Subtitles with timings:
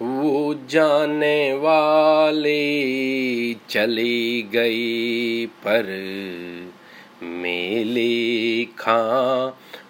[0.00, 2.62] वो जाने वाले
[3.54, 5.84] चली गई पर
[7.22, 8.64] मेले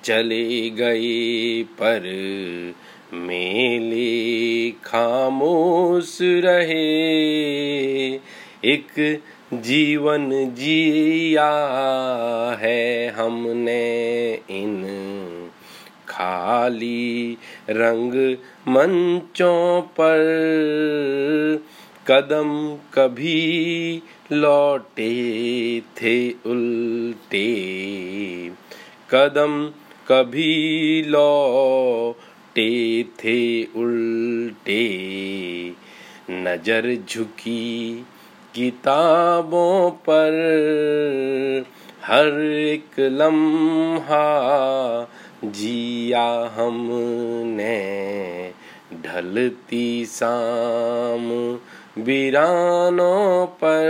[0.05, 2.03] चली गई पर
[3.15, 6.87] मेले खामोश रहे।
[8.65, 9.21] एक
[9.53, 11.51] जीवन जिया
[12.61, 14.84] है हमने इन
[16.09, 17.37] खाली
[17.70, 18.37] रंग
[18.69, 21.62] मंचों पर।
[22.09, 24.02] कदम कभी
[24.33, 27.47] लौटे थे उल्टे।
[29.11, 29.70] कदम
[30.09, 34.87] कभी लौटे थे उल्टे।
[36.30, 38.05] नज़र झुकी
[38.55, 40.35] किताबों पर
[42.05, 44.27] हर एक लम्हा
[45.45, 47.77] जिया हमने
[49.05, 51.29] ढलती शाम
[52.05, 53.89] वीरानों पर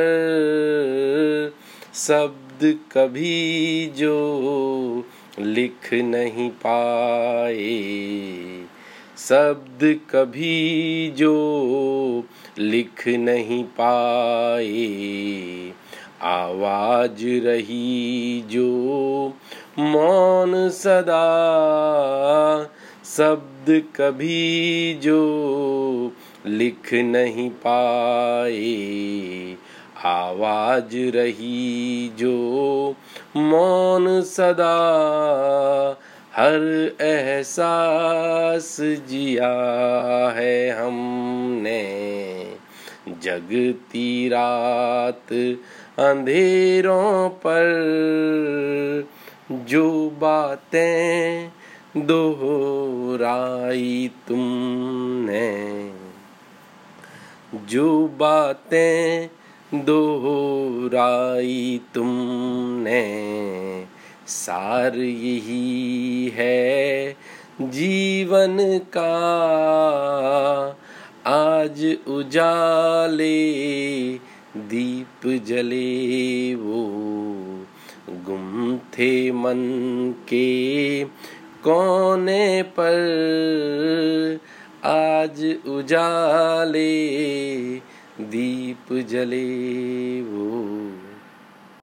[1.94, 4.18] शब्द कभी जो
[5.38, 7.56] लिख नहीं पाए।
[9.28, 12.24] शब्द कभी जो
[12.58, 15.72] लिख नहीं पाए,
[16.22, 19.32] आवाज़ रही जो
[19.78, 21.24] मौन सदा,
[23.16, 26.12] शब्द कभी जो
[26.46, 29.56] लिख नहीं पाए,
[30.04, 32.94] आवाज़ रही जो
[33.36, 34.76] मौन सदा
[36.40, 39.52] हर एहसास जिया
[40.36, 42.52] है हमने।
[43.22, 45.32] जगती रात
[45.98, 47.62] अंधेरों पर
[49.50, 51.52] जो बातें
[51.96, 55.90] दोहराई तुमने।
[57.54, 59.30] जो बातें
[59.74, 63.30] दोहराई तुमने।
[64.30, 67.10] सार यही है
[67.60, 69.16] जीवन का।
[71.26, 73.52] आज उजाले
[74.56, 76.86] दीप जले वो।
[78.10, 79.60] गुम थे मन
[80.28, 81.04] के
[81.64, 83.00] कोने पर।
[84.84, 87.08] आज उजाले
[88.20, 90.99] दीप जले वो।